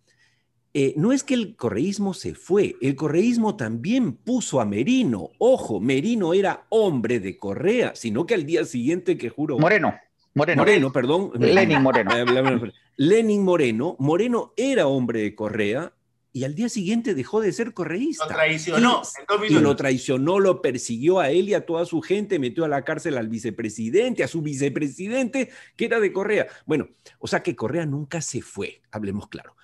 Eh, 0.73 0.93
no 0.97 1.13
es 1.13 1.23
que 1.23 1.35
el 1.35 1.55
correísmo 1.55 2.13
se 2.13 2.35
fue, 2.35 2.75
el 2.81 2.95
correísmo 2.95 3.55
también 3.55 4.13
puso 4.13 4.59
a 4.59 4.65
Merino. 4.65 5.29
Ojo, 5.37 5.79
Merino 5.79 6.33
era 6.33 6.65
hombre 6.69 7.21
de 7.21 7.37
Correa, 7.37 7.93
sino 7.95 8.25
que 8.25 8.33
al 8.33 8.45
día 8.45 8.65
siguiente 8.65 9.17
que 9.17 9.29
juro... 9.29 9.57
Moreno. 9.57 9.93
Moreno. 10.33 10.63
Moreno, 10.63 10.91
perdón. 10.91 11.31
Lenin 11.39 11.81
Moreno. 11.81 12.11
Lenin 12.97 13.43
Moreno. 13.43 13.95
Moreno 13.99 14.51
era 14.57 14.87
hombre 14.87 15.21
de 15.21 15.33
Correa 15.33 15.93
y 16.35 16.43
al 16.43 16.53
día 16.53 16.67
siguiente 16.67 17.15
dejó 17.15 17.39
de 17.39 17.53
ser 17.53 17.73
correísta. 17.73 18.25
Lo 18.25 18.33
traicionó. 18.33 19.01
Y, 19.47 19.53
lo 19.53 19.73
traicionó, 19.77 20.41
lo 20.41 20.61
persiguió 20.61 21.21
a 21.21 21.31
él 21.31 21.47
y 21.47 21.53
a 21.53 21.65
toda 21.65 21.85
su 21.85 22.01
gente, 22.01 22.39
metió 22.39 22.65
a 22.65 22.67
la 22.67 22.83
cárcel 22.83 23.17
al 23.17 23.29
vicepresidente, 23.29 24.21
a 24.21 24.27
su 24.27 24.41
vicepresidente, 24.41 25.49
que 25.77 25.85
era 25.85 26.01
de 26.01 26.11
Correa. 26.11 26.47
Bueno, 26.65 26.89
o 27.19 27.27
sea 27.27 27.41
que 27.41 27.55
Correa 27.55 27.85
nunca 27.85 28.19
se 28.19 28.41
fue, 28.41 28.81
hablemos 28.91 29.29
claro. 29.29 29.55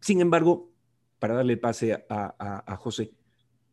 Sin 0.00 0.20
embargo, 0.20 0.72
para 1.20 1.34
darle 1.34 1.58
pase 1.58 2.04
a, 2.08 2.76
José, 2.76 3.12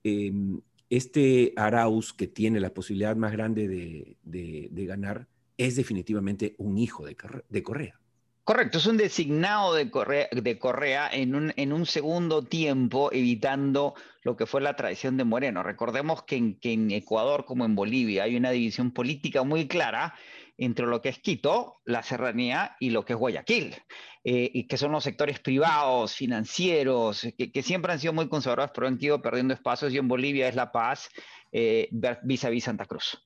em, 0.04 0.62
este 0.92 1.54
Arauz 1.56 2.14
que 2.14 2.28
tiene 2.28 2.60
la 2.60 2.72
posibilidad 2.72 3.16
más 3.16 3.32
grande 3.32 3.68
de, 3.68 4.86
ganar 4.86 5.28
es 5.58 5.76
definitivamente 5.76 6.54
un 6.60 6.78
hijo 6.78 7.04
de 7.04 7.64
Correa. 7.64 8.00
Correcto, 8.46 8.78
es 8.78 8.88
un 8.88 8.98
designado 8.98 9.74
de 9.74 9.90
Correa, 9.90 11.10
en, 11.14 11.34
un, 11.72 11.86
segundo 11.86 12.44
tiempo, 12.44 13.10
evitando 13.14 13.94
lo 14.22 14.36
que 14.36 14.46
fue 14.46 14.60
la 14.60 14.76
traición 14.76 15.16
de 15.16 15.24
Moreno. 15.24 15.64
Recordemos 15.64 16.24
que 16.24 16.36
en, 16.36 16.60
que 16.60 16.74
en, 16.74 16.92
Ecuador, 16.92 17.46
como 17.46 17.64
en 17.64 17.74
Bolivia, 17.74 18.24
hay 18.24 18.36
una 18.36 18.52
división 18.52 18.92
política 18.92 19.44
muy 19.44 19.70
clara 19.70 20.16
entre 20.58 20.86
lo 20.88 21.02
que 21.02 21.08
es 21.08 21.20
Quito, 21.20 21.78
la 21.86 22.04
serranía, 22.04 22.76
y 22.82 22.90
lo 22.90 23.06
que 23.06 23.14
es 23.14 23.20
Guayaquil, 23.20 23.76
eh, 24.26 24.52
y 24.54 24.68
que 24.68 24.76
son 24.78 24.92
los 24.92 25.06
sectores 25.06 25.40
privados, 25.40 26.14
financieros, 26.14 27.26
que, 27.38 27.50
que, 27.50 27.64
siempre 27.64 27.94
han 27.94 28.00
sido 28.00 28.12
muy 28.12 28.28
conservadores, 28.28 28.74
pero 28.76 28.88
han 28.88 28.98
ido 29.00 29.22
perdiendo 29.22 29.54
espacios, 29.54 29.94
y 29.94 30.00
en 30.00 30.10
Bolivia 30.10 30.50
es 30.50 30.56
La 30.56 30.74
Paz 30.74 31.10
vis 32.24 32.46
a 32.46 32.50
vis 32.50 32.64
Santa 32.64 32.86
Cruz. 32.86 33.18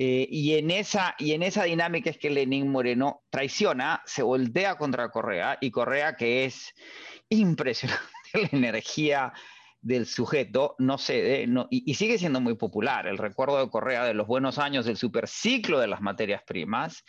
Eh, 0.00 0.28
y, 0.30 0.54
en 0.54 0.70
esa, 0.70 1.16
y 1.18 1.32
en 1.32 1.42
esa 1.42 1.64
dinámica 1.64 2.08
es 2.08 2.18
que 2.18 2.30
Lenín 2.30 2.70
Moreno 2.70 3.24
traiciona, 3.30 4.00
se 4.06 4.22
voltea 4.22 4.76
contra 4.76 5.10
Correa 5.10 5.58
y 5.60 5.72
Correa, 5.72 6.14
que 6.14 6.44
es 6.44 6.72
impresionante 7.28 8.04
la 8.32 8.48
energía 8.52 9.32
del 9.80 10.06
sujeto, 10.06 10.74
no 10.78 10.98
cede 10.98 11.46
no, 11.46 11.68
y, 11.70 11.94
sigue 11.94 12.18
siendo 12.18 12.40
muy 12.40 12.54
popular. 12.54 13.06
El 13.06 13.18
recuerdo 13.18 13.58
de 13.58 13.70
Correa 13.70 14.04
de 14.04 14.14
los 14.14 14.26
buenos 14.26 14.58
años 14.58 14.86
del 14.86 14.96
superciclo 14.96 15.78
de 15.78 15.86
las 15.86 16.00
materias 16.00 16.42
primas 16.42 17.04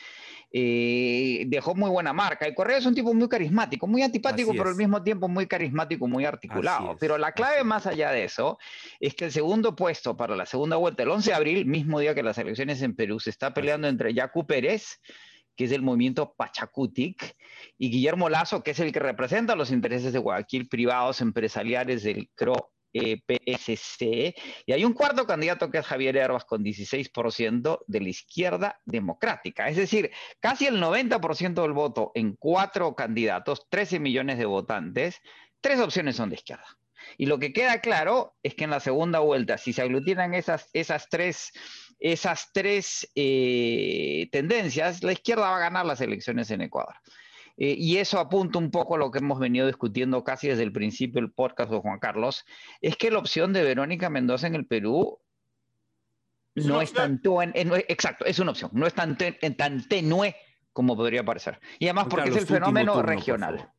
eh, 0.52 1.46
dejó 1.48 1.76
muy 1.76 1.90
buena 1.90 2.14
marca. 2.14 2.48
Y 2.48 2.54
Correa 2.54 2.78
es 2.78 2.86
un 2.86 2.96
tipo 2.96 3.14
muy 3.14 3.28
carismático, 3.28 3.88
muy 3.88 4.02
antipático, 4.02 4.52
pero 4.52 4.70
al 4.70 4.76
mismo 4.76 5.04
tiempo 5.04 5.28
muy 5.28 5.48
carismático, 5.48 6.08
muy 6.08 6.26
articulado. 6.26 6.96
Pero 7.00 7.18
la 7.18 7.32
clave 7.32 7.64
más 7.64 7.88
allá 7.88 8.12
de 8.12 8.24
eso 8.24 8.60
es 9.00 9.16
que 9.16 9.26
el 9.26 9.32
segundo 9.32 9.76
puesto 9.76 10.16
para 10.16 10.36
la 10.36 10.46
segunda 10.46 10.76
vuelta, 10.76 11.04
el 11.04 11.10
11 11.10 11.32
de 11.32 11.36
abril, 11.36 11.66
mismo 11.66 12.00
día 12.00 12.14
que 12.16 12.24
las 12.24 12.38
elecciones 12.38 12.82
en 12.82 12.96
Perú, 12.96 13.20
se 13.20 13.30
está 13.30 13.54
peleando 13.54 13.88
entre 13.88 14.14
Yacu 14.14 14.46
Pérez, 14.46 15.00
que 15.60 15.66
es 15.66 15.72
del 15.72 15.82
movimiento 15.82 16.34
Pachacutic, 16.38 17.36
y 17.78 17.92
Guillermo 17.92 18.30
Lazo, 18.30 18.64
que 18.64 18.72
es 18.72 18.80
el 18.80 18.94
que 18.94 19.00
representa 19.00 19.58
los 19.58 19.72
intereses 19.72 20.14
de 20.14 20.20
Guayaquil 20.20 20.70
privados 20.70 21.20
empresariales 21.20 22.02
del 22.04 22.30
CRO 22.34 22.72
eh, 22.94 23.22
y 24.66 24.72
hay 24.72 24.86
un 24.86 24.94
cuarto 24.94 25.28
candidato 25.28 25.70
que 25.70 25.80
es 25.80 25.86
Javier 25.86 26.16
Herbas 26.16 26.46
con 26.46 26.64
16% 26.64 27.80
de 27.86 28.00
la 28.00 28.08
izquierda 28.08 28.80
democrática, 28.86 29.68
es 29.68 29.76
decir, 29.76 30.12
casi 30.40 30.66
el 30.66 30.82
90% 30.82 31.62
del 31.62 31.74
voto 31.74 32.14
en 32.16 32.38
cuatro 32.38 32.96
candidatos, 32.96 33.68
13 33.70 34.00
millones 34.00 34.38
de 34.38 34.46
votantes, 34.46 35.20
tres 35.60 35.82
opciones 35.82 36.16
son 36.16 36.30
de 36.30 36.36
izquierda. 36.36 36.80
Y 37.18 37.26
lo 37.26 37.38
que 37.38 37.52
queda 37.52 37.82
claro 37.82 38.38
es 38.44 38.56
que 38.56 38.64
en 38.64 38.70
la 38.70 38.80
segunda 38.80 39.20
vuelta, 39.20 39.58
si 39.58 39.74
se 39.74 39.82
aglutinan 39.82 40.34
esas, 40.34 40.70
esas 40.72 41.10
tres, 41.10 41.52
esas 42.00 42.52
tres 42.54 43.10
eh, 43.16 44.30
tendencias, 44.32 45.04
la 45.04 45.12
izquierda 45.12 45.50
va 45.50 45.58
a 45.58 45.60
ganar 45.60 45.86
las 45.86 46.02
elecciones 46.02 46.50
en 46.52 46.62
Ecuador. 46.62 46.96
Eh, 47.58 47.76
y 47.78 47.98
eso 47.98 48.20
apunta 48.20 48.58
un 48.58 48.72
poco 48.72 48.96
a 48.96 48.98
lo 48.98 49.12
que 49.12 49.20
hemos 49.20 49.38
venido 49.38 49.68
discutiendo 49.68 50.24
casi 50.24 50.48
desde 50.48 50.64
el 50.64 50.72
principio 50.72 51.22
del 51.22 51.32
podcast 51.32 51.70
de 51.70 51.80
Juan 51.80 52.00
Carlos, 52.00 52.46
es 52.80 52.96
que 52.96 53.12
la 53.12 53.20
opción 53.20 53.52
de 53.52 53.64
Verónica 53.64 54.10
Mendoza 54.10 54.48
en 54.48 54.56
el 54.56 54.66
Perú 54.66 55.20
no 56.56 56.82
es 56.82 56.94
tan 56.94 57.22
exacto, 57.88 58.26
es 58.26 58.40
una 58.40 58.52
opción, 58.52 58.72
no 58.74 58.88
es 58.88 58.94
tan, 58.94 59.18
tan 59.18 59.88
tenue 59.88 60.36
como 60.72 60.96
podría 60.96 61.24
parecer. 61.24 61.60
Y 61.80 61.86
además 61.86 62.08
porque 62.10 62.30
es 62.30 62.38
el 62.38 62.48
fenómeno 62.48 63.02
regional. 63.02 63.70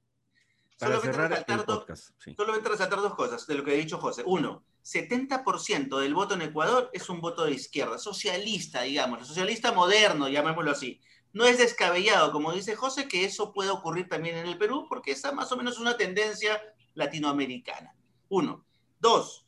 Solamente 0.86 1.12
resaltar, 1.12 1.66
dos, 1.66 2.14
solamente 2.36 2.68
resaltar 2.68 3.00
dos 3.00 3.14
cosas 3.14 3.46
de 3.46 3.54
lo 3.54 3.64
que 3.64 3.72
ha 3.72 3.74
dicho 3.74 3.98
José. 3.98 4.22
Uno, 4.24 4.64
70% 4.82 5.98
del 5.98 6.14
voto 6.14 6.34
en 6.34 6.42
Ecuador 6.42 6.90
es 6.92 7.08
un 7.08 7.20
voto 7.20 7.44
de 7.44 7.52
izquierda, 7.52 7.98
socialista, 7.98 8.82
digamos, 8.82 9.26
socialista 9.26 9.72
moderno, 9.72 10.28
llamémoslo 10.28 10.70
así 10.70 11.00
no 11.32 11.44
es 11.44 11.58
descabellado, 11.58 12.32
como 12.32 12.52
dice 12.52 12.74
José, 12.74 13.06
que 13.06 13.24
eso 13.24 13.52
pueda 13.52 13.72
ocurrir 13.72 14.08
también 14.08 14.36
en 14.36 14.46
el 14.46 14.58
Perú, 14.58 14.86
porque 14.88 15.12
esa 15.12 15.32
más 15.32 15.50
o 15.52 15.56
menos 15.56 15.74
es 15.74 15.80
una 15.80 15.96
tendencia 15.96 16.60
latinoamericana. 16.94 17.94
Uno. 18.28 18.64
Dos, 18.98 19.46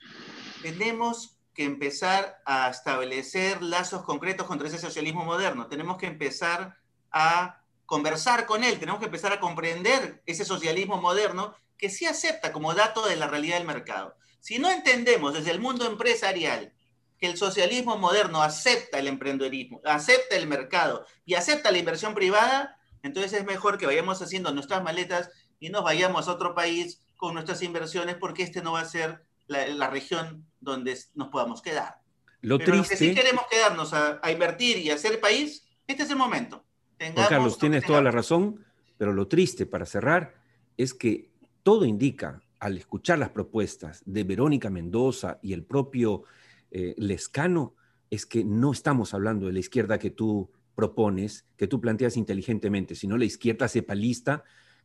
tenemos 0.63 1.39
que 1.55 1.65
empezar 1.65 2.41
a 2.47 2.71
establecer 2.71 3.63
lazos 3.63 4.03
concretos 4.03 4.47
contra 4.47 4.69
ese 4.69 4.79
socialismo 4.79 5.25
moderno. 5.25 5.67
Tenemos 5.67 5.99
que 5.99 6.07
empezar 6.07 6.79
a 7.11 7.62
conversar 7.87 8.47
con 8.47 8.65
él, 8.65 8.79
tenemos 8.79 9.01
que 9.01 9.07
empezar 9.07 9.33
a 9.33 9.41
comprender 9.41 10.23
ese 10.27 10.45
socialismo 10.45 11.01
moderno 11.01 11.55
que 11.77 11.91
sí 11.91 12.07
acepta 12.07 12.53
como 12.53 12.75
dato 12.75 13.07
de 13.07 13.17
la 13.17 13.27
realidad 13.27 13.59
del 13.59 13.67
mercado. 13.67 14.17
Si 14.41 14.59
no 14.59 14.71
entendemos 14.71 15.35
desde 15.35 15.51
el 15.51 15.61
mundo 15.61 15.87
empresarial 15.87 16.73
que 17.19 17.27
el 17.27 17.37
socialismo 17.37 17.97
moderno 17.99 18.43
acepta 18.43 18.99
el 18.99 19.07
emprendedorismo, 19.07 19.81
acepta 19.85 20.37
el 20.37 20.49
mercado 20.49 21.07
y 21.25 21.35
acepta 21.35 21.71
la 21.71 21.79
inversión 21.79 22.15
privada, 22.15 22.77
entonces 23.03 23.33
es 23.33 23.45
mejor 23.45 23.79
que 23.79 23.87
vayamos 23.87 24.21
haciendo 24.23 24.53
nuestras 24.53 24.83
maletas 24.83 25.31
y 25.61 25.71
nos 25.71 25.85
vayamos 25.85 26.27
a 26.27 26.33
otro 26.33 26.55
país 26.55 27.01
con 27.17 27.35
nuestras 27.35 27.63
inversiones 27.63 28.17
porque 28.17 28.43
este 28.43 28.63
no 28.63 28.73
va 28.73 28.81
a 28.81 28.85
ser 28.85 29.25
la, 29.47 29.89
región 29.91 30.45
donde 30.61 30.99
nos 31.15 31.29
podamos 31.29 31.63
quedar. 31.63 32.01
Lo 32.41 32.59
Pero 32.59 32.73
triste... 32.73 32.95
que 32.95 32.97
si 32.97 33.15
queremos 33.15 33.45
quedarnos 33.49 33.93
a, 33.93 34.21
invertir 34.31 34.79
y 34.79 34.91
hacer 34.91 35.21
país, 35.21 35.65
este 35.87 36.03
es 36.03 36.11
el 36.11 36.17
momento. 36.17 36.65
Carlos, 37.29 37.59
tienes 37.59 37.85
toda 37.85 38.03
la 38.03 38.11
razón, 38.11 38.65
pero 38.97 39.13
lo 39.13 39.29
triste 39.29 39.67
para 39.67 39.87
cerrar 39.87 40.35
es 40.77 40.95
que 40.95 41.31
todo 41.63 41.85
indica, 41.85 42.43
al 42.59 42.77
escuchar 42.77 43.19
las 43.19 43.31
propuestas 43.31 44.03
de 44.05 44.25
Verónica 44.25 44.71
Mendoza 44.71 45.39
y 45.43 45.53
el 45.53 45.65
propio 45.65 46.25
eh, 46.71 46.95
Lescano 46.97 47.75
es 48.11 48.27
que 48.27 48.45
no 48.45 48.73
estamos 48.73 49.15
hablando 49.15 49.47
de 49.47 49.53
la 49.53 49.59
izquierda 49.59 49.99
que 49.99 50.11
tú 50.11 50.51
propones, 50.75 51.47
que 51.57 51.67
tú 51.67 51.81
planteas 51.81 52.17
inteligentemente, 52.17 52.95
sino 52.95 53.17
la 53.17 53.25
izquierda 53.25 53.69
cepalista 53.69 54.45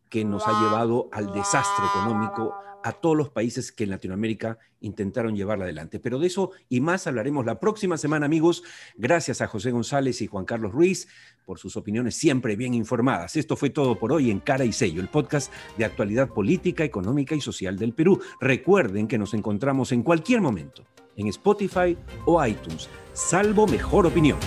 que 0.09 0.25
nos 0.25 0.47
ha 0.47 0.61
llevado 0.61 1.09
al 1.11 1.31
desastre 1.33 1.85
económico 1.85 2.53
a 2.83 2.93
todos 2.93 3.17
los 3.17 3.29
países 3.29 3.71
que 3.71 3.83
en 3.83 3.89
Latinoamérica 3.89 4.59
intentaron 4.79 5.35
llevarla 5.35 5.65
adelante. 5.65 5.99
Pero 5.99 6.19
de 6.19 6.27
eso 6.27 6.51
y 6.69 6.79
más 6.79 7.05
hablaremos 7.07 7.45
la 7.45 7.59
próxima 7.59 7.97
semana, 7.97 8.25
amigos. 8.25 8.63
Gracias 8.95 9.41
a 9.41 9.47
José 9.47 9.71
González 9.71 10.21
y 10.21 10.27
Juan 10.27 10.45
Carlos 10.45 10.71
Ruiz 10.71 11.07
por 11.45 11.59
sus 11.59 11.75
opiniones 11.75 12.15
siempre 12.15 12.55
bien 12.55 12.73
informadas. 12.73 13.35
Esto 13.35 13.55
fue 13.55 13.69
todo 13.69 13.99
por 13.99 14.13
hoy 14.13 14.31
en 14.31 14.39
Cara 14.39 14.63
y 14.63 14.71
Sello, 14.71 15.01
el 15.01 15.09
podcast 15.09 15.51
de 15.77 15.85
actualidad 15.85 16.29
política, 16.29 16.83
económica 16.83 17.35
y 17.35 17.41
social 17.41 17.77
del 17.77 17.93
Perú. 17.93 18.21
Recuerden 18.39 19.07
que 19.07 19.17
nos 19.17 19.33
encontramos 19.33 19.91
en 19.91 20.03
cualquier 20.03 20.41
momento 20.41 20.85
en 21.17 21.27
Spotify 21.27 21.97
o 22.25 22.45
iTunes, 22.45 22.89
salvo 23.13 23.67
mejor 23.67 24.05
opinión. 24.05 24.37